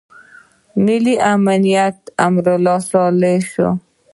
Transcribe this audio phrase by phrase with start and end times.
[0.85, 3.69] ملي امنیت د امرالله شو.